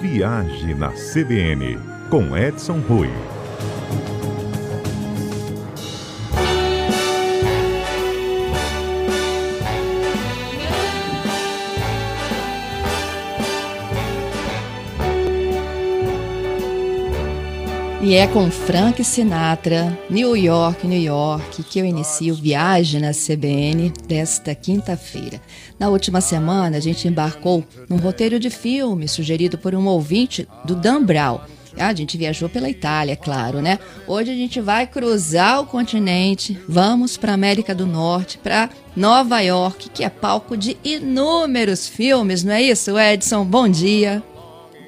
[0.00, 1.78] Viagem na CBN,
[2.10, 3.35] com Edson Rui.
[18.06, 23.92] E é com Frank Sinatra, New York, New York, que eu inicio Viagem na CBN
[24.06, 25.40] desta quinta-feira.
[25.76, 30.76] Na última semana, a gente embarcou num roteiro de filme sugerido por um ouvinte do
[30.76, 31.40] Dan Brown.
[31.76, 33.76] Ah, a gente viajou pela Itália, claro, né?
[34.06, 39.90] Hoje a gente vai cruzar o continente, vamos para América do Norte, para Nova York,
[39.90, 43.44] que é palco de inúmeros filmes, não é isso, Edson?
[43.44, 44.22] Bom dia.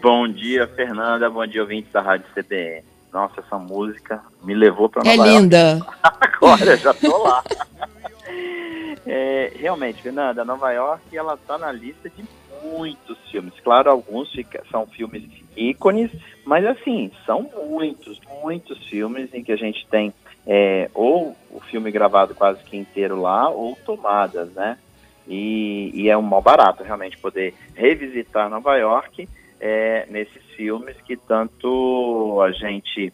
[0.00, 1.28] Bom dia, Fernanda.
[1.28, 2.86] Bom dia, ouvintes da Rádio CBN.
[3.12, 5.30] Nossa, essa música me levou para Nova York.
[5.30, 5.86] É linda.
[6.02, 7.42] Agora, já tô lá.
[9.06, 12.24] é, realmente, Fernanda, Nova York, ela tá na lista de
[12.62, 13.54] muitos filmes.
[13.62, 14.30] Claro, alguns
[14.70, 15.24] são filmes
[15.56, 16.10] ícones,
[16.44, 20.12] mas assim, são muitos, muitos filmes em que a gente tem
[20.46, 24.78] é, ou o filme gravado quase que inteiro lá, ou tomadas, né?
[25.26, 29.28] E, e é um mal barato realmente poder revisitar Nova York
[29.60, 33.12] é, nesses filmes que tanto a gente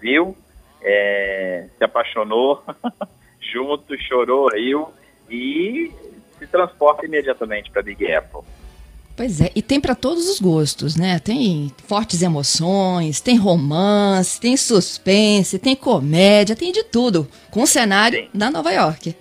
[0.00, 0.36] viu,
[0.82, 2.62] é, se apaixonou
[3.52, 4.88] junto, chorou, riu
[5.28, 5.90] e
[6.38, 8.42] se transporta imediatamente para Big Apple.
[9.16, 11.18] Pois é, e tem para todos os gostos, né?
[11.18, 18.16] Tem fortes emoções, tem romance, tem suspense, tem comédia, tem de tudo, com o cenário
[18.16, 18.30] tem.
[18.32, 19.16] da Nova York.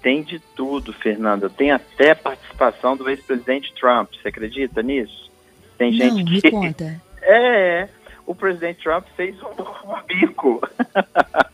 [0.00, 1.50] Tem de tudo, Fernanda.
[1.50, 4.10] Tem até participação do ex-presidente Trump.
[4.14, 5.31] Você acredita nisso?
[5.78, 6.50] Tem Não, gente me que.
[6.50, 7.00] conta.
[7.24, 7.88] É,
[8.26, 10.60] o presidente Trump fez um, um bico.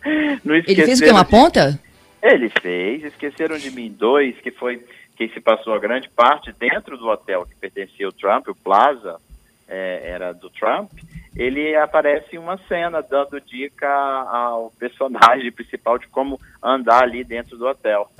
[0.67, 1.11] Ele fez o que?
[1.11, 1.31] Uma de...
[1.31, 1.79] ponta?
[2.23, 3.05] Ele fez.
[3.05, 4.83] Esqueceram de mim dois, que foi
[5.15, 9.21] quem se passou a grande parte dentro do hotel que pertencia ao Trump, o Plaza,
[9.69, 10.91] é, era do Trump.
[11.37, 17.59] Ele aparece em uma cena dando dica ao personagem principal de como andar ali dentro
[17.59, 18.11] do hotel.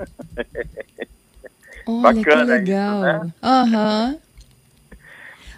[1.87, 2.99] Olha, Bacana que legal.
[2.99, 3.33] Né?
[3.41, 4.09] Aham.
[4.09, 4.28] Uhum.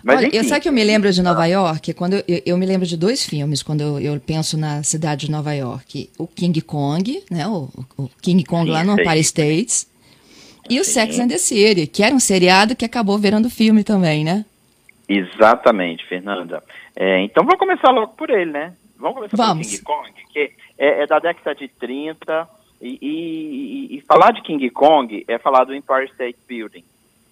[0.03, 1.93] Mas, Olha, enfim, eu sabe que eu me lembro de Nova York?
[1.93, 5.31] Quando eu, eu, me lembro de dois filmes quando eu, eu, penso na cidade de
[5.31, 6.09] Nova York.
[6.17, 7.47] O King Kong, né?
[7.47, 9.89] O, o King Kong sim, lá no Empire States.
[10.69, 14.23] E o Sex and the City, que era um seriado que acabou virando filme também,
[14.23, 14.45] né?
[15.07, 16.63] Exatamente, Fernanda.
[16.95, 18.73] É, então vamos começar logo por ele, né?
[18.97, 19.67] Vamos começar vamos.
[19.67, 22.47] King Kong, que é, é, da década de 30.
[22.81, 26.83] E, e, e falar de King Kong é falar do Empire State Building.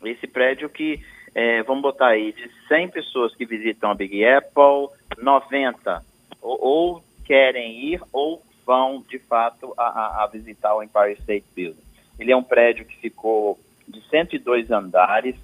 [0.03, 1.00] Esse prédio que
[1.34, 6.03] é, vamos botar aí, de 100 pessoas que visitam a Big Apple, 90
[6.41, 11.81] ou, ou querem ir ou vão, de fato, a, a, visitar o Empire State Building.
[12.19, 15.35] Ele é um prédio que ficou de 102 andares,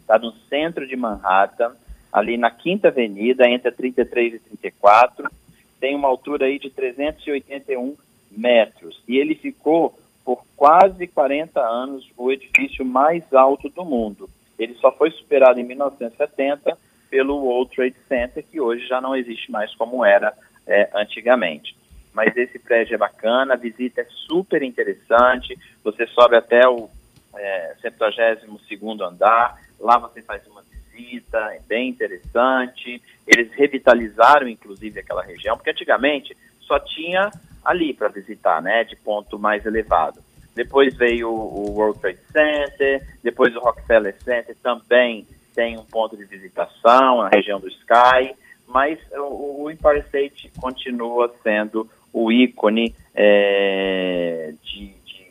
[0.00, 1.74] está no centro de Manhattan,
[2.10, 5.30] ali na Quinta Avenida, entre a 33 e 34,
[5.78, 7.94] tem uma altura aí de 381
[8.30, 14.28] metros, e ele ficou por quase 40 anos o edifício mais alto do mundo.
[14.58, 16.76] Ele só foi superado em 1970
[17.10, 20.32] pelo World Trade Center, que hoje já não existe mais como era
[20.66, 21.76] é, antigamente.
[22.12, 26.90] Mas esse prédio é bacana, a visita é super interessante, você sobe até o
[27.36, 33.00] é, 72º andar, lá você faz uma visita, é bem interessante.
[33.26, 37.30] Eles revitalizaram, inclusive, aquela região, porque antigamente só tinha
[37.64, 40.20] ali para visitar, né, de ponto mais elevado.
[40.58, 45.24] Depois veio o World Trade Center, depois o Rockefeller Center também
[45.54, 48.34] tem um ponto de visitação na região do Sky,
[48.66, 55.26] mas o, o Empire State continua sendo o ícone é, de, de,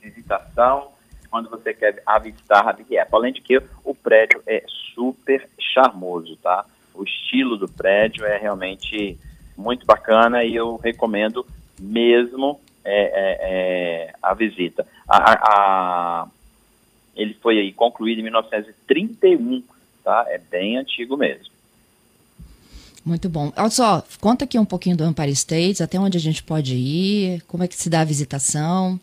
[0.00, 0.92] visitação
[1.28, 3.16] quando você quer avistar a Big Apple.
[3.16, 4.62] Além de que o prédio é
[4.94, 6.64] super charmoso, tá?
[6.94, 9.18] O estilo do prédio é realmente
[9.56, 11.44] muito bacana e eu recomendo
[11.76, 14.86] mesmo é, é, é, a visita.
[15.08, 16.28] A, a,
[17.16, 19.62] ele foi aí concluído em 1931,
[20.02, 20.26] tá?
[20.28, 21.54] É bem antigo mesmo.
[23.04, 23.52] Muito bom.
[23.56, 27.42] Olha só, conta aqui um pouquinho do Empire State, até onde a gente pode ir,
[27.42, 28.98] como é que se dá a visitação.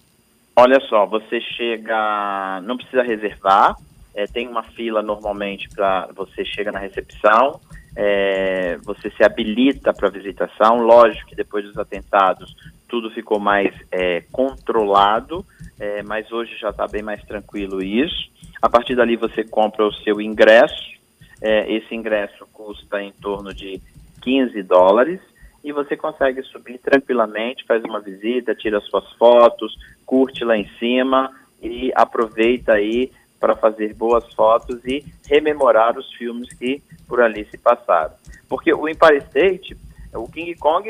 [0.56, 3.77] Olha só, você chega, não precisa reservar,
[4.13, 7.62] é, tem uma fila normalmente para você chega na recepção,
[7.96, 10.78] é, você se habilita para visitação.
[10.78, 12.56] Lógico que depois dos atentados
[12.88, 15.46] tudo ficou mais é, controlado,
[15.80, 18.30] é, mas hoje já está bem mais tranquilo isso.
[18.62, 20.92] A partir dali você compra o seu ingresso,
[21.42, 23.82] é, esse ingresso custa em torno de
[24.22, 25.20] 15 dólares
[25.64, 31.32] e você consegue subir tranquilamente, faz uma visita, tira suas fotos, curte lá em cima
[31.62, 33.12] e aproveita aí
[33.42, 38.14] para fazer boas fotos e rememorar os filmes que por ali se passaram.
[38.48, 39.76] Porque o Empire State,
[40.14, 40.88] o King Kong,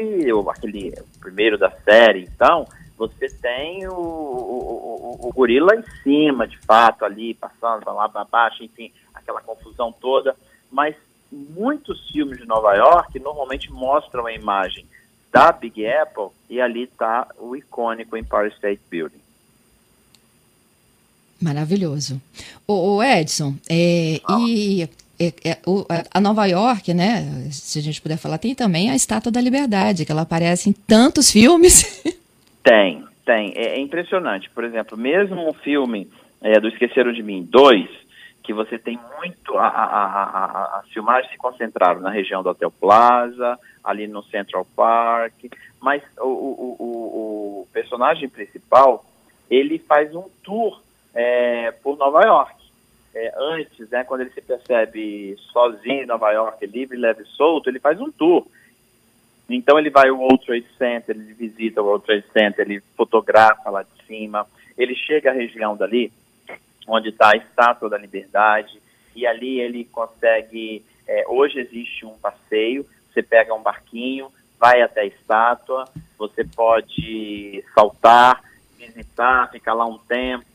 [0.49, 2.67] aquele primeiro da série, então,
[2.97, 8.09] você tem o, o, o, o gorila em cima, de fato, ali, passando para lá
[8.09, 10.35] para baixo, enfim, aquela confusão toda.
[10.69, 10.95] Mas
[11.31, 14.85] muitos filmes de Nova York normalmente mostram a imagem
[15.31, 19.20] da Big Apple e ali está o icônico Empire State Building.
[21.41, 22.21] Maravilhoso.
[22.67, 24.37] O, o Edson, é, ah.
[24.39, 24.87] e
[25.19, 27.49] é, é, o, a Nova York, né?
[27.51, 30.73] Se a gente puder falar, tem também a Estátua da Liberdade, que ela aparece em
[30.73, 32.01] tantos filmes.
[32.63, 33.53] Tem, tem.
[33.55, 34.47] É, é impressionante.
[34.51, 36.07] Por exemplo, mesmo o filme
[36.43, 37.89] é, do Esqueceram de Mim 2,
[38.43, 39.57] que você tem muito.
[39.57, 44.63] A, a, a, as filmagens se concentraram na região do Hotel Plaza, ali no Central
[44.75, 45.33] Park,
[45.79, 46.85] mas o, o, o,
[47.61, 49.03] o personagem principal
[49.49, 50.79] ele faz um tour
[51.13, 52.61] é, por Nova York.
[53.13, 57.69] É, antes, né, quando ele se percebe sozinho em Nova York, livre, leve e solto,
[57.69, 58.45] ele faz um tour.
[59.49, 63.69] Então ele vai ao World Trade Center, ele visita o World Trade Center, ele fotografa
[63.69, 64.47] lá de cima,
[64.77, 66.11] ele chega à região dali,
[66.87, 68.81] onde está a Estátua da Liberdade,
[69.13, 70.85] e ali ele consegue.
[71.05, 75.85] É, hoje existe um passeio, você pega um barquinho, vai até a estátua,
[76.17, 78.41] você pode saltar,
[78.77, 80.45] visitar, ficar lá um tempo,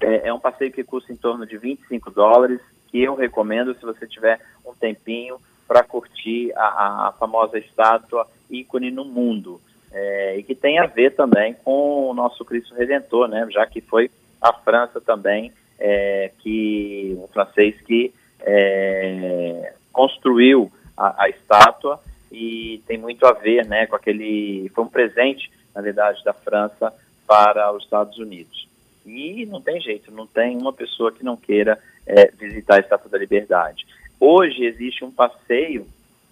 [0.00, 3.82] é, é, um passeio que custa em torno de 25 dólares, que eu recomendo se
[3.82, 9.60] você tiver um tempinho para curtir a, a, famosa estátua ícone no mundo.
[9.92, 13.46] É, e que tem a ver também com o nosso Cristo Redentor, né?
[13.50, 14.10] Já que foi
[14.40, 22.00] a França também, é, que o francês que é, construiu a, a, estátua
[22.30, 26.92] e tem muito a ver, né, com aquele foi um presente, na verdade, da França
[27.26, 28.68] para os Estados Unidos.
[29.06, 33.10] E não tem jeito, não tem uma pessoa que não queira é, visitar a Estátua
[33.10, 33.86] da Liberdade.
[34.18, 35.86] Hoje existe um passeio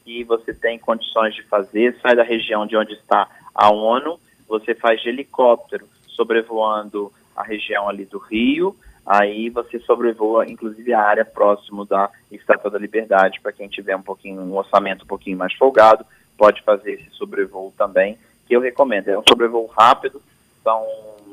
[0.04, 4.18] que você tem condições de fazer, sai da região de onde está a ONU,
[4.48, 8.76] você faz de helicóptero sobrevoando a região ali do Rio,
[9.06, 14.02] aí você sobrevoa inclusive a área próximo da Estátua da Liberdade, para quem tiver um
[14.02, 16.04] pouquinho um orçamento um pouquinho mais folgado,
[16.36, 19.08] pode fazer esse sobrevoo também, que eu recomendo.
[19.08, 20.20] É um sobrevoo rápido,
[20.62, 20.86] são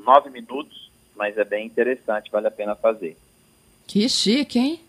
[0.05, 0.90] nove minutos,
[1.21, 3.15] mas é bem interessante, vale a pena fazer.
[3.85, 4.81] Que chique, hein?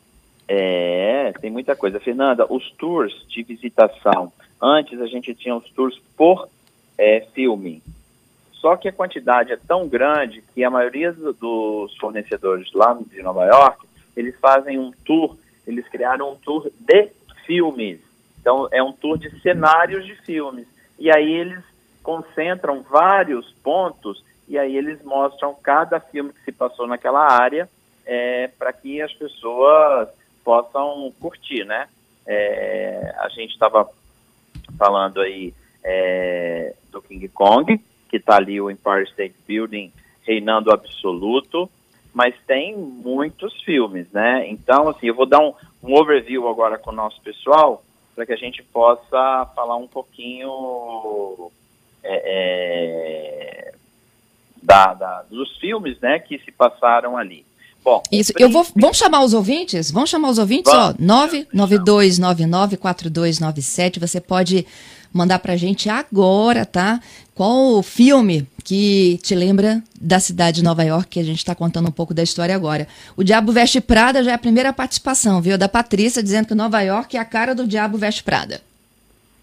[0.48, 2.00] É, tem muita coisa.
[2.00, 4.32] Fernanda, os tours de visitação.
[4.58, 6.48] Antes a gente tinha os tours por
[6.96, 7.82] é, filme.
[8.50, 13.44] Só que a quantidade é tão grande que a maioria dos fornecedores lá de Nova
[13.44, 13.86] York,
[14.16, 15.36] eles fazem um tour,
[15.66, 17.10] eles criaram um tour de
[17.44, 18.00] filmes.
[18.40, 20.66] Então é um tour de cenários de filmes.
[20.98, 21.62] E aí eles
[22.02, 27.68] concentram vários pontos e aí eles mostram cada filme que se passou naquela área
[28.04, 30.08] é, para que as pessoas
[30.44, 31.88] possam curtir, né?
[32.26, 33.88] É, a gente estava
[34.76, 35.54] falando aí
[35.84, 39.92] é, do King Kong, que está ali o Empire State Building
[40.22, 41.70] reinando absoluto,
[42.12, 44.46] mas tem muitos filmes, né?
[44.48, 47.82] Então, assim, eu vou dar um, um overview agora com o nosso pessoal
[48.14, 51.50] para que a gente possa falar um pouquinho
[52.02, 53.51] é, é
[54.62, 57.44] da, da, dos filmes né, que se passaram ali.
[57.84, 59.90] Bom, Isso, eu vou, vamos chamar os ouvintes?
[59.90, 60.72] Vamos chamar os ouvintes?
[60.72, 60.94] Vamos.
[61.00, 61.02] Ó,
[61.52, 63.98] 992994297.
[63.98, 64.64] Você pode
[65.12, 67.00] mandar pra gente agora, tá?
[67.34, 71.54] Qual o filme que te lembra da cidade de Nova York, que a gente está
[71.54, 72.86] contando um pouco da história agora.
[73.16, 75.58] O Diabo Veste Prada já é a primeira participação, viu?
[75.58, 78.60] Da Patrícia dizendo que Nova York é a cara do Diabo Veste Prada.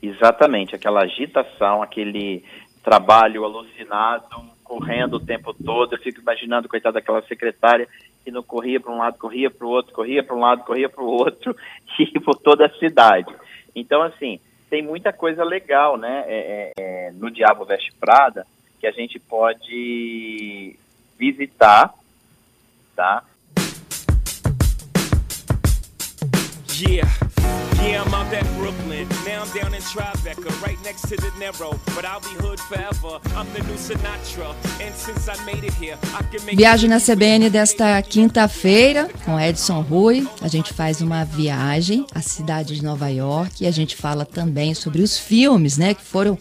[0.01, 2.43] Exatamente, aquela agitação, aquele
[2.83, 4.25] trabalho alucinado,
[4.69, 5.95] correndo o tempo todo.
[5.95, 7.87] Eu fico imaginando, coitada daquela secretária
[8.23, 10.87] que não corria para um lado, corria para o outro, corria para um lado, corria
[10.87, 11.55] para o outro,
[11.97, 13.33] e por toda a cidade.
[13.75, 18.45] Então, assim, tem muita coisa legal, né, é, é, é, no Diabo Veste Prada,
[18.79, 20.75] que a gente pode
[21.17, 21.91] visitar,
[22.95, 23.23] tá?
[26.81, 27.28] Yeah.
[27.89, 29.07] Yeah, I'm out at Brooklyn.
[29.25, 31.71] Now I'm down in Tribeca, right next to the Narrow.
[31.95, 33.19] But I'll be hood forever.
[33.35, 34.53] I'm the new Sinatra.
[34.79, 39.39] And since I made it here, I can make Viagem na CBN desta quinta-feira com
[39.39, 40.27] Edson Rui.
[40.39, 44.75] A gente faz uma viagem à cidade de Nova York e a gente fala também
[44.75, 46.37] sobre os filmes, né, que foram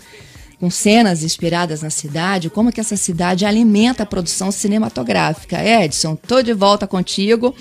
[0.60, 5.64] com cenas inspiradas na cidade, como que essa cidade alimenta a produção cinematográfica.
[5.64, 7.54] Edson, tô de volta contigo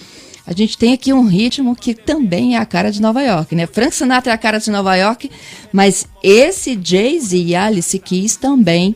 [0.47, 3.67] a gente tem aqui um ritmo que também é a cara de Nova York, né?
[3.67, 5.29] Frank Sinatra é a cara de Nova York,
[5.73, 8.95] mas esse Jay-Z e Alice Keys também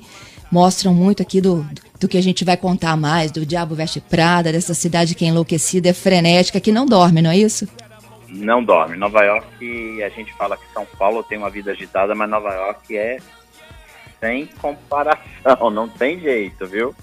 [0.50, 1.68] mostram muito aqui do,
[2.00, 5.28] do que a gente vai contar mais, do Diabo Veste Prada, dessa cidade que é
[5.28, 7.68] enlouquecida, é frenética, que não dorme, não é isso?
[8.30, 8.96] Não dorme.
[8.96, 12.96] Nova York, a gente fala que São Paulo tem uma vida agitada, mas Nova York
[12.96, 13.18] é
[14.22, 16.96] sem comparação, não tem jeito, viu?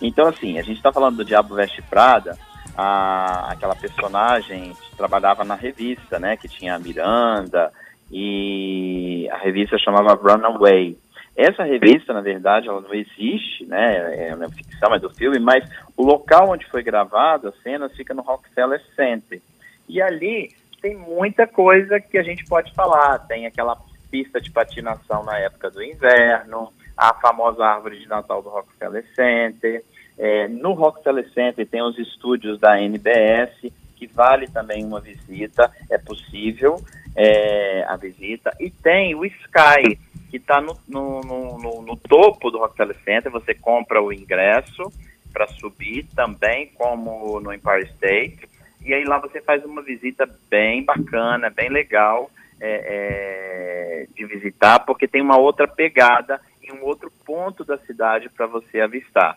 [0.00, 2.38] Então, assim, a gente está falando do Diabo Veste Prada,
[2.76, 6.36] a, aquela personagem que trabalhava na revista, né?
[6.36, 7.72] Que tinha a Miranda
[8.10, 10.96] e a revista chamava Runaway.
[11.36, 14.28] Essa revista, na verdade, ela não existe, né?
[14.28, 18.14] É uma ficção, é do filme, mas o local onde foi gravado, as cenas, fica
[18.14, 19.40] no Rockefeller Center.
[19.88, 23.18] E ali tem muita coisa que a gente pode falar.
[23.20, 23.76] Tem aquela
[24.10, 29.84] pista de patinação na época do inverno, a famosa árvore de Natal do Rockefeller Center,
[30.18, 35.98] é, no Rockefeller Center tem os estúdios da NBS, que vale também uma visita, é
[35.98, 36.80] possível
[37.14, 38.54] é, a visita.
[38.60, 39.98] E tem o Sky,
[40.30, 44.92] que está no, no, no, no, topo do Rockefeller Center, você compra o ingresso
[45.32, 48.48] para subir também, como no Empire State.
[48.84, 52.30] E aí lá você faz uma visita bem bacana, bem legal
[52.60, 58.28] é, é de visitar, porque tem uma outra pegada e um outro ponto da cidade
[58.30, 59.36] para você avistar.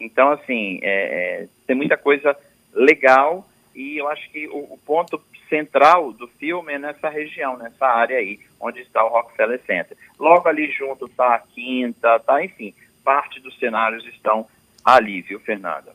[0.00, 2.34] Então, assim, é, é, tem muita coisa
[2.72, 7.86] legal e eu acho que o, o, ponto central do filme é nessa região, nessa
[7.86, 9.96] área aí, onde está o Rockefeller Center.
[10.18, 12.72] Logo ali junto está a Quinta, tá, enfim,
[13.04, 14.46] parte dos cenários estão
[14.84, 15.92] ali, viu, Fernanda?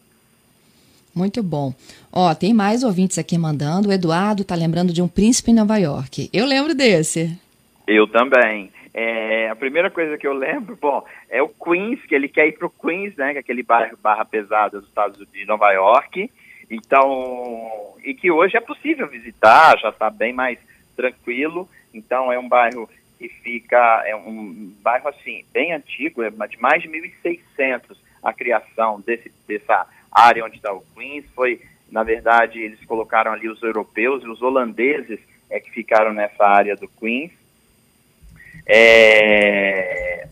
[1.14, 1.74] Muito bom.
[2.12, 3.88] Ó, tem mais ouvintes aqui mandando.
[3.88, 6.30] O Eduardo tá lembrando de um príncipe em Nova York.
[6.34, 7.40] Eu lembro desse.
[7.88, 8.70] Eu também.
[8.98, 12.54] É, a primeira coisa que eu lembro, bom, é o Queens, que ele quer ir
[12.54, 15.70] para o Queens, né, que é aquele bairro barra pesada dos Estados Unidos, de Nova
[15.74, 16.32] York.
[16.72, 20.58] Então, e que hoje é possível visitar, já está bem mais
[20.96, 21.68] tranquilo.
[21.94, 26.82] Então, é um bairro que fica, é um bairro assim, bem antigo, é de mais
[26.82, 31.26] de 1.600 a criação desse, dessa área onde está o Queens.
[31.36, 31.60] Foi,
[31.92, 36.78] na verdade, eles colocaram ali os europeus e os holandeses é que ficaram nessa área
[36.78, 37.34] do Queens.
[38.68, 40.28] É,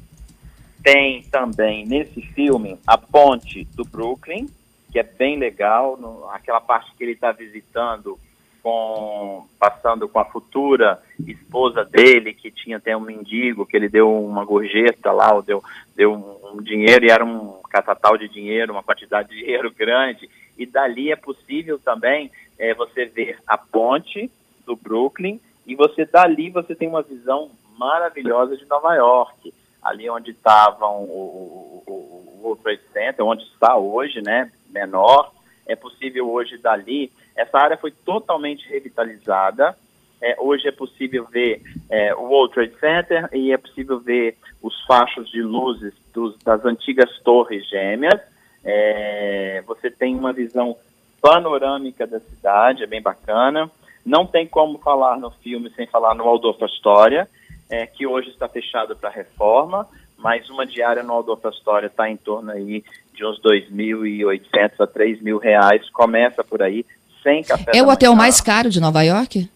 [0.84, 4.48] tem também nesse filme a ponte do Brooklyn,
[4.92, 8.20] que é bem legal, no, aquela parte que ele está visitando
[8.62, 14.12] com passando com a futura esposa dele, que tinha até um mendigo, que ele deu
[14.24, 15.64] uma gorjeta lá, ou deu,
[15.96, 20.30] deu um, um dinheiro, e era um catatal de dinheiro, uma quantidade de dinheiro grande,
[20.58, 24.30] e dali é possível também é, você ver a ponte
[24.66, 30.32] do Brooklyn, e você dali você tem uma visão maravilhosa de Nova York, ali onde
[30.32, 35.32] estavam o, o, o World Trade Center, onde está hoje, né, menor,
[35.66, 39.76] é possível hoje dali, essa área foi totalmente revitalizada,
[40.22, 44.82] é, hoje é possível ver é, o World Trade Center e é possível ver os
[44.86, 48.22] fachos de luzes dos, das antigas torres gêmeas,
[48.64, 50.78] é, você tem uma visão
[51.22, 53.70] panorâmica da cidade, é bem bacana,
[54.06, 57.28] não tem como falar no filme sem falar no Waldorf Astoria,
[57.74, 62.16] é, que hoje está fechado para reforma, mas uma diária no Waldorf Astoria está em
[62.16, 62.84] torno aí
[63.16, 66.86] de uns 2.800 a 3 mil reais, começa por aí,
[67.24, 69.50] sem café É o hotel mais caro de Nova York?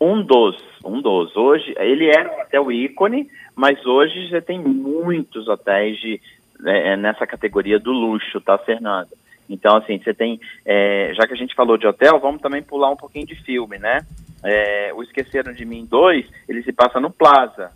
[0.00, 1.36] Um dos, um dos.
[1.36, 6.20] Hoje, ele era um hotel ícone, mas hoje já tem muitos hotéis de,
[6.58, 9.10] né, nessa categoria do luxo, tá, Fernanda?
[9.48, 12.90] Então, assim, você tem, é, já que a gente falou de hotel, vamos também pular
[12.90, 14.04] um pouquinho de filme, né?
[14.44, 17.72] É, o Esqueceram de Mim 2, ele se passa no Plaza,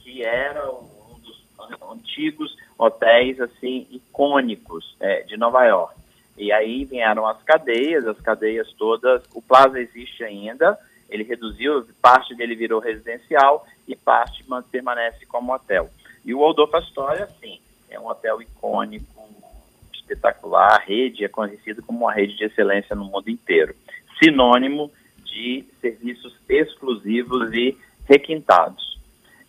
[0.00, 1.44] que era um dos
[1.90, 5.94] antigos hotéis, assim, icônicos é, de Nova York.
[6.36, 12.34] E aí vieram as cadeias, as cadeias todas, o Plaza existe ainda, ele reduziu, parte
[12.34, 15.88] dele virou residencial e parte permanece como hotel.
[16.24, 19.16] E o Waldorf Astoria, sim, é um hotel icônico,
[19.94, 23.74] espetacular, a rede é conhecida como uma rede de excelência no mundo inteiro.
[24.22, 24.90] Sinônimo
[25.36, 27.76] de serviços exclusivos e
[28.08, 28.98] requintados.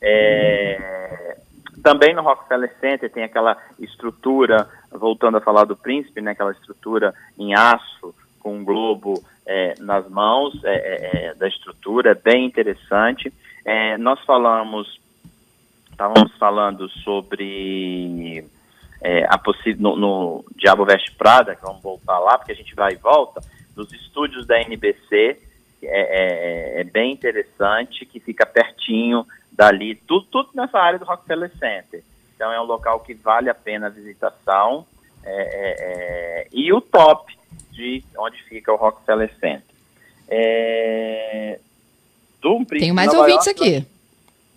[0.02, 1.38] É,
[1.82, 7.14] também no Rockefeller Center tem aquela estrutura, voltando a falar do príncipe, né, aquela estrutura
[7.40, 12.46] em aço com um globo é, nas mãos é, é, é da estrutura, é bem
[12.46, 13.34] interessante.
[14.00, 14.98] Nós falamos,
[15.92, 18.46] estávamos falando sobre
[19.28, 22.94] a possível no, no, Diabo Veste Prada, que vamos voltar lá, porque a gente vai
[22.94, 23.42] e volta,
[23.76, 25.38] nos estúdios da NBC,
[25.84, 31.52] é, é, é, bem interessante, que fica pertinho dali, tudo, tudo nessa área do Rockefeller
[31.58, 32.04] Center.
[32.36, 34.86] Então é um local que vale a pena a visitação.
[35.24, 37.36] É, é, é e o top
[37.72, 39.62] de onde fica o Rockefeller Center.
[42.42, 43.88] do Tem mais ouvintes York, aqui.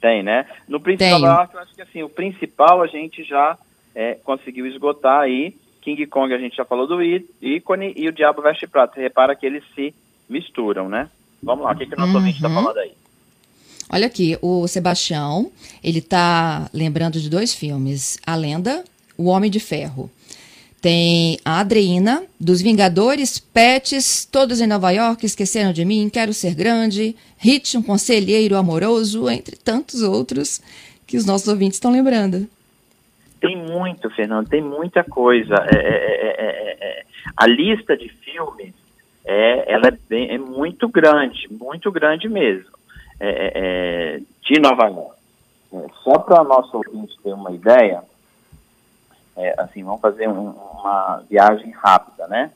[0.00, 0.46] Tem, né?
[0.66, 3.58] No Príncipe Nova York, eu acho que assim, o principal a gente já
[3.94, 5.54] é, conseguiu esgotar aí.
[5.82, 8.94] King Kong a gente já falou do ícone e o Diabo Veste Prata.
[8.94, 9.94] Você repara que eles se
[10.30, 11.08] misturam, né?
[11.42, 12.18] Vamos lá, o que, que o nosso uhum.
[12.18, 12.92] ouvinte está falando aí?
[13.92, 15.50] Olha aqui, o Sebastião,
[15.82, 18.84] ele está lembrando de dois filmes, A Lenda,
[19.18, 20.10] O Homem de Ferro.
[20.80, 26.54] Tem a Adriana, dos Vingadores, Pets, Todos em Nova York, Esqueceram de Mim, Quero Ser
[26.54, 30.62] Grande, Hit, Um Conselheiro Amoroso, entre tantos outros
[31.06, 32.48] que os nossos ouvintes estão lembrando.
[33.40, 35.54] Tem muito, Fernando, tem muita coisa.
[35.74, 37.04] É, é, é,
[37.36, 38.72] a lista de filmes
[39.24, 42.70] é, ela é, bem, é muito grande, muito grande mesmo.
[43.18, 45.20] É, é, é, de Nova York.
[45.74, 48.02] É, só para nosso ouvinte ter uma ideia,
[49.36, 52.50] é, assim, vamos fazer um, uma viagem rápida, né?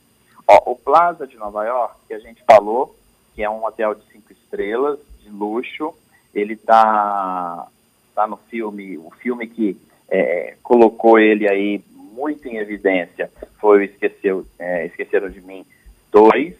[0.49, 2.97] Ó, o Plaza de Nova York, que a gente falou,
[3.35, 5.95] que é um hotel de cinco estrelas, de luxo,
[6.35, 7.69] ele tá,
[8.15, 9.77] tá no filme, o filme que
[10.09, 13.31] é, colocou ele aí muito em evidência
[13.61, 15.65] foi o Esqueceu, é, Esqueceram de Mim
[16.15, 16.55] 2,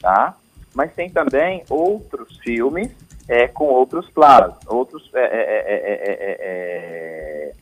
[0.00, 0.36] tá?
[0.72, 2.90] Mas tem também outros filmes
[3.28, 7.52] é, com outros plazos, outros, é é é, é, é,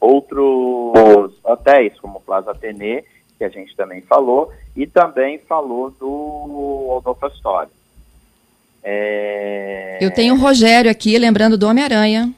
[0.00, 3.04] outros hotéis, como Plaza Atene,
[3.36, 7.68] que a gente também falou, e também falou do Rodolfo Story.
[10.00, 12.32] Eu tenho o Rogério aqui, lembrando do Homem-Aranha.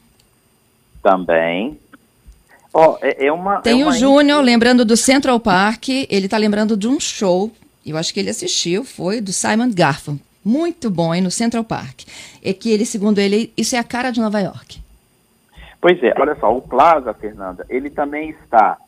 [1.03, 1.79] Também.
[2.73, 7.01] Oh, é, uma, Tem o Júnior, lembrando do Central Park, ele está lembrando de um
[7.01, 7.51] show,
[7.91, 12.03] eu acho que ele assistiu, foi do Simon Garfunkel muito bom aí no Central Park.
[12.41, 14.81] É que ele, segundo ele, isso é a cara de Nova York.
[15.81, 18.79] Pois é, olha só, o Plaza, Fernanda, ele também está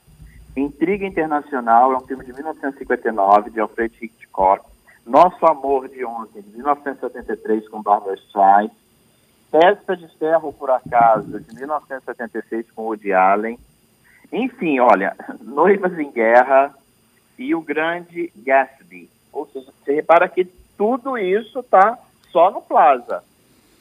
[0.56, 4.64] Intriga Internacional, é um filme de 1959, de Alfred Hitchcock.
[5.04, 8.70] Nosso Amor de Ontem, de 1973, com Barbara Streisand.
[9.50, 13.58] Festa de Ferro, por acaso, de 1976, com Woody Allen.
[14.30, 16.74] Enfim, olha, Noivas em Guerra
[17.38, 19.08] e O Grande Gatsby.
[19.32, 20.44] Ou seja, você repara que
[20.76, 21.98] tudo isso está
[22.30, 23.22] só no Plaza.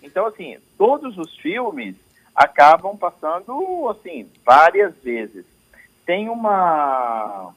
[0.03, 1.95] Então, assim, todos os filmes
[2.35, 5.45] acabam passando, assim, várias vezes.
[6.05, 7.53] Tem uma...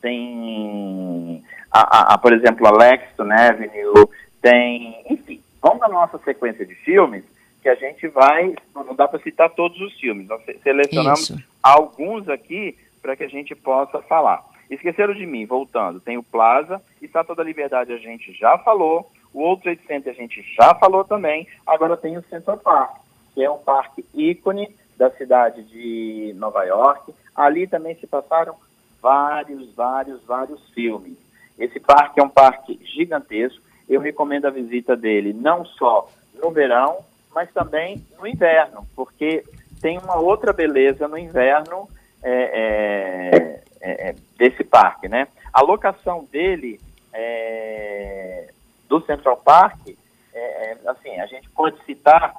[0.00, 4.08] Tem, a, a, a por exemplo, a Lexington Avenue,
[4.42, 5.02] tem...
[5.08, 7.24] Enfim, vamos na nossa sequência de filmes,
[7.62, 8.54] que a gente vai...
[8.74, 11.42] Não dá para citar todos os filmes, nós selecionamos isso.
[11.62, 14.44] alguns aqui para que a gente possa falar.
[14.70, 16.00] Esqueceram de mim, voltando.
[16.00, 20.16] Tem o Plaza, Estátua da Liberdade a gente já falou, o Outro Trade Center a
[20.16, 22.96] gente já falou também, agora tem o Central Park,
[23.34, 27.12] que é um parque ícone da cidade de Nova York.
[27.34, 28.54] Ali também se passaram
[29.02, 31.18] vários, vários, vários filmes.
[31.58, 33.62] Esse parque é um parque gigantesco.
[33.88, 36.08] Eu recomendo a visita dele não só
[36.42, 36.98] no verão,
[37.34, 39.44] mas também no inverno, porque
[39.80, 41.88] tem uma outra beleza no inverno
[42.22, 45.28] é, é, é, é, desse parque, né?
[45.52, 46.80] A locação dele
[47.12, 48.50] é,
[48.88, 49.88] do Central Park,
[50.32, 52.34] é, é, assim, a gente pode citar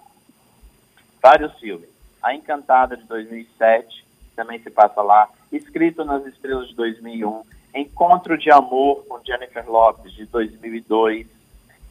[1.22, 1.88] vários filmes.
[2.22, 4.04] A Encantada de 2007
[4.36, 5.30] também se passa lá.
[5.52, 7.44] Escrito nas Estrelas de 2001.
[7.76, 11.28] Encontro de Amor com Jennifer Lopes de 2002.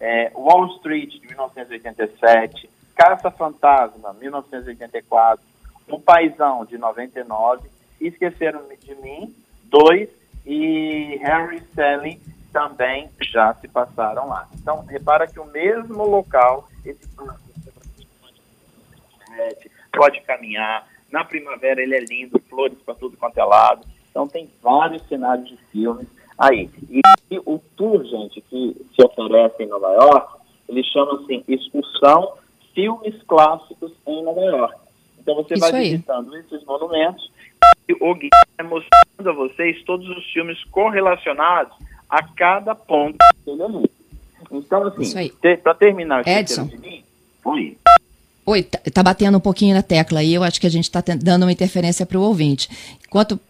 [0.01, 2.69] É, Wall Street de 1987.
[2.97, 5.45] Caça Fantasma 1984.
[5.89, 7.69] O Paisão de 99.
[8.01, 9.35] Esqueceram de mim
[9.79, 10.09] 2
[10.47, 12.21] e Harry Sally
[12.53, 14.49] também já se passaram lá.
[14.55, 17.09] Então, repara que o mesmo local, esse
[19.93, 20.87] pode caminhar.
[21.11, 23.87] Na primavera ele é lindo, flores para tudo quanto é lado.
[24.11, 26.07] Então tem vários cenários de filmes
[26.39, 26.71] aí.
[26.91, 32.35] E, e o tour, gente, que se oferece em Nova York, ele chama assim Excursão
[32.75, 34.84] Filmes Clássicos em Nova York.
[35.25, 35.91] Então você Isso vai aí.
[35.93, 37.33] visitando esses monumentos
[38.01, 41.73] o Gui vai mostrando a vocês todos os filmes correlacionados
[42.09, 43.91] a cada ponto ali.
[44.51, 45.31] Então, assim,
[45.63, 46.67] para terminar Edson.
[46.67, 47.05] de mim,
[47.45, 47.77] oi.
[48.47, 51.03] Oi, tá, tá, batendo um pouquinho na tecla aí, eu acho que a gente está
[51.19, 52.69] dando uma interferência para o ouvinte.
[53.07, 53.41] Enquanto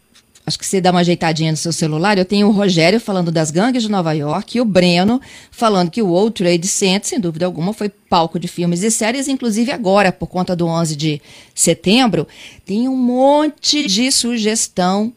[0.47, 2.19] acho que você dá uma ajeitadinha no seu celular.
[2.19, 6.03] Eu tenho o Rogério falando das gangues de Nova York e o Breno falando que
[6.03, 10.13] o World Trade Center, sem dúvida alguma, foi palco de filmes e séries, inclusive agora,
[10.13, 11.23] por conta do 11 de
[11.55, 12.29] setembro,
[12.65, 15.13] tem um monte de sugestão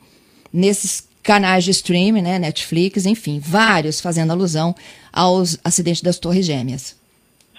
[0.51, 4.73] nesses canais de streaming, né, Netflix, enfim, vários fazendo alusão
[5.11, 6.95] aos acidentes das Torres Gêmeas.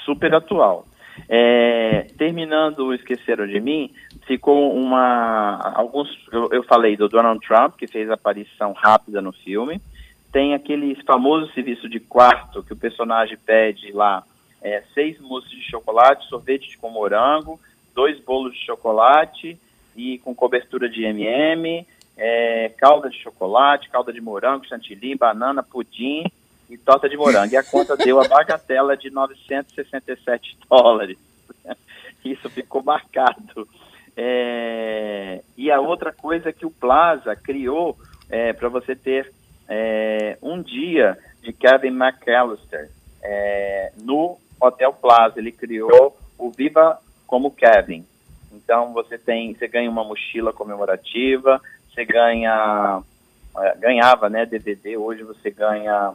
[0.06, 0.87] Super atual.
[1.28, 3.90] É, terminando Esqueceram de Mim,
[4.26, 5.72] ficou uma.
[5.74, 6.08] Alguns.
[6.30, 9.80] Eu, eu, falei do Donald Trump, que fez aparição rápida no filme.
[10.30, 14.22] Tem aquele famoso serviço de quarto que o personagem pede lá
[14.60, 17.58] é, seis mousses de chocolate, sorvete com morango,
[17.94, 19.58] dois bolos de chocolate
[19.96, 26.24] e com cobertura de MM, é, calda de chocolate, calda de morango, chantilly, banana, pudim
[26.68, 27.52] e torta de morango.
[27.52, 31.18] E a conta deu a bagatela de 967 dólares.
[32.24, 33.68] Isso ficou marcado.
[34.16, 37.96] É, e a outra coisa que o Plaza criou
[38.28, 39.32] é, para você ter
[39.68, 42.90] é, um dia de Kevin McAllister
[43.22, 45.38] é, no Hotel Plaza.
[45.38, 48.04] Ele criou o Viva como Kevin.
[48.52, 53.02] Então você tem, você ganha uma mochila comemorativa, você ganha,
[53.58, 54.96] é, ganhava, né, DVD.
[54.96, 56.14] Hoje você ganha,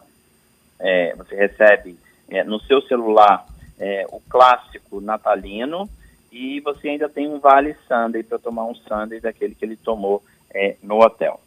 [0.79, 1.97] é, você recebe
[2.29, 3.45] é, no seu celular
[3.79, 5.89] é, o clássico natalino
[6.31, 10.23] e você ainda tem um vale Sunday para tomar um Sunday daquele que ele tomou
[10.53, 11.39] é, no hotel.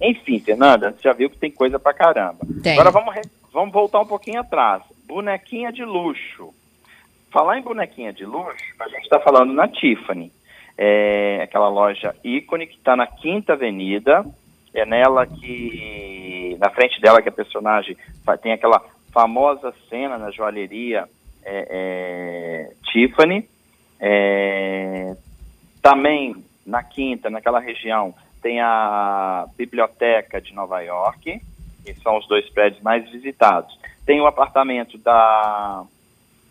[0.00, 2.46] Enfim, Fernanda, você já viu que tem coisa para caramba.
[2.62, 2.72] Tem.
[2.74, 3.14] Agora vamos,
[3.52, 4.82] vamos voltar um pouquinho atrás.
[5.06, 6.52] Bonequinha de luxo.
[7.30, 10.32] Falar em bonequinha de luxo, a gente está falando na Tiffany.
[10.76, 14.24] É aquela loja ícone que está na Quinta Avenida.
[14.72, 17.96] É nela que, na frente dela, que a personagem
[18.42, 21.08] tem aquela famosa cena na joalheria
[21.44, 23.48] é, é, Tiffany.
[24.00, 25.14] É,
[25.80, 26.34] também
[26.66, 31.40] na Quinta, naquela região, tem a Biblioteca de Nova York,
[31.84, 33.78] que são os dois prédios mais visitados.
[34.04, 35.84] Tem o apartamento da,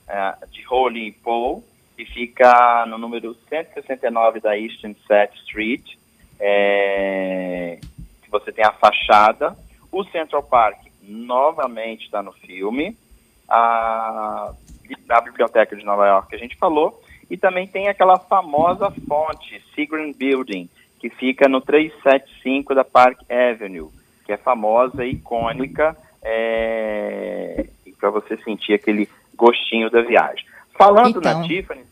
[0.07, 1.63] é, de Holy Paul,
[1.95, 5.95] que fica no número 169 da Eastern Set Street,
[6.39, 7.79] é,
[8.29, 9.55] você tem a fachada.
[9.93, 12.97] O Central Park novamente está no filme.
[13.47, 14.51] A,
[15.10, 16.99] a Biblioteca de Nova York que a gente falou.
[17.29, 23.89] E também tem aquela famosa fonte, Seagram Building, que fica no 375 da Park Avenue,
[24.25, 27.65] que é famosa e icônica, é,
[27.99, 30.45] para você sentir aquele gostinho da viagem.
[30.77, 31.84] Falando então, na Tiffany,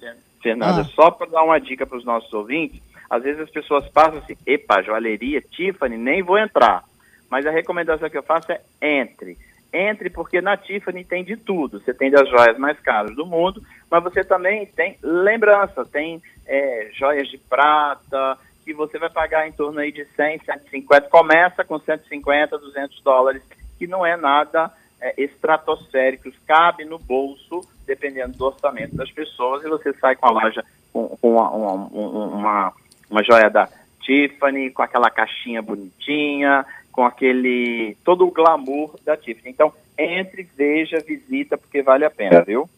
[0.42, 0.86] Fernanda, ah.
[0.96, 4.36] só para dar uma dica para os nossos ouvintes, às vezes as pessoas passam assim,
[4.46, 6.84] epa, joalheria, Tiffany, nem vou entrar.
[7.32, 9.38] Mas a recomendação que eu faço é entre.
[9.74, 11.80] Entre porque na Tiffany tem de tudo.
[11.80, 16.90] Você tem das joias mais caras do mundo, mas você também tem lembrança, tem é,
[16.94, 21.80] joias de prata, que você vai pagar em torno aí de 100, 150, começa com
[21.80, 23.42] 150, 200 dólares,
[23.80, 29.70] que não é nada é, estratosférico, cabe no bolso, dependendo do orçamento das pessoas, e
[29.70, 32.74] você sai com a loja com, com uma, uma, uma,
[33.10, 33.70] uma joia da
[34.02, 39.50] Tiffany, com aquela caixinha bonitinha, com aquele, todo o glamour da Tiffany.
[39.50, 42.70] Então, entre, veja, visita, porque vale a pena, viu?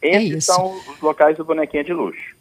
[0.00, 2.36] É Esses é são os locais do bonequinho de luxo.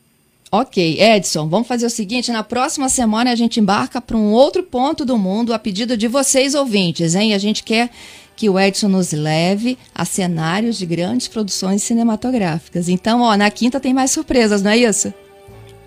[0.51, 4.63] Ok, Edson, vamos fazer o seguinte: na próxima semana a gente embarca para um outro
[4.63, 7.33] ponto do mundo a pedido de vocês ouvintes, hein?
[7.33, 7.89] A gente quer
[8.35, 12.89] que o Edson nos leve a cenários de grandes produções cinematográficas.
[12.89, 15.13] Então, ó, na quinta tem mais surpresas, não é isso?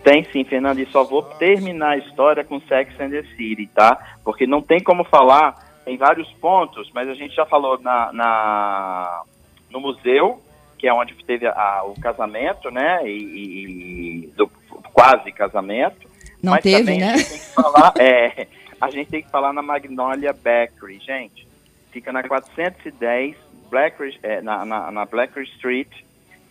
[0.04, 4.18] Tem sim, Fernando, e só vou terminar a história com Sex and the City, tá?
[4.22, 9.22] Porque não tem como falar em vários pontos, mas a gente já falou na, na
[9.70, 10.42] no museu,
[10.78, 13.00] que é onde teve a, o casamento, né?
[13.08, 14.46] E, e do
[14.92, 16.06] quase casamento.
[16.42, 17.14] Não Mas teve, né?
[17.14, 18.46] A gente, tem que falar, é,
[18.78, 21.48] a gente tem que falar na Magnolia Bakery, gente.
[21.90, 23.36] Fica na 410
[23.70, 25.88] Blackridge, é, na, na, na Blackridge Street.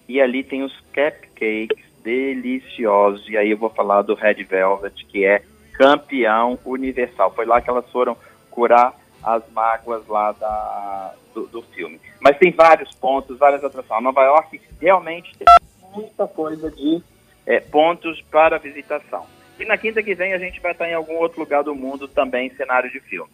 [0.09, 3.27] E ali tem os cupcakes deliciosos.
[3.29, 7.33] E aí eu vou falar do Red Velvet, que é campeão universal.
[7.33, 8.15] Foi lá que elas foram
[8.51, 11.99] curar as mágoas lá da, do, do, filme.
[12.19, 14.03] Mas tem vários pontos, várias atrações.
[14.03, 15.47] Nova York realmente tem
[15.95, 17.01] muita coisa de
[17.45, 19.25] é, pontos para visitação.
[19.59, 22.07] E na quinta que vem a gente vai estar em algum outro lugar do mundo
[22.07, 23.31] também, cenário de filme.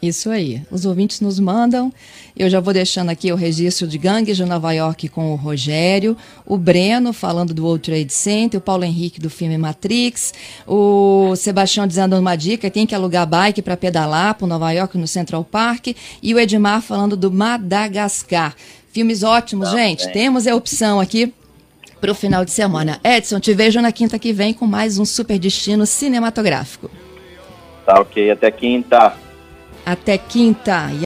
[0.00, 0.62] Isso aí.
[0.70, 1.92] Os ouvintes nos mandam.
[2.36, 6.16] Eu já vou deixando aqui o registro de Gangues de Nova York com o Rogério,
[6.46, 10.32] o Breno falando do World Trade Center, o Paulo Henrique do filme Matrix,
[10.64, 15.08] o Sebastião dizendo uma dica, tem que alugar bike para pedalar para Nova York no
[15.08, 15.88] Central Park,
[16.22, 18.54] e o Edmar falando do Madagascar.
[18.92, 20.08] Filmes ótimos, gente.
[20.12, 21.34] Temos a opção aqui
[22.00, 23.00] para o final de semana.
[23.02, 26.88] Edson, te vejo na quinta que vem com mais um super destino cinematográfico.
[27.84, 29.16] Tá ok, até quinta.
[29.84, 30.90] Até quinta.